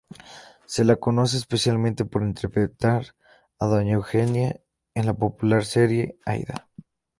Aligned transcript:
Se 0.65 0.83
la 0.83 0.95
conoce 0.95 1.37
especialmente 1.37 2.05
por 2.05 2.23
interpretar 2.23 3.15
a 3.59 3.65
"doña 3.73 3.93
Eugenia" 3.99 4.59
en 4.95 5.05
la 5.05 5.13
popular 5.13 5.63
serie 5.63 6.17
"Aída". 6.25 6.71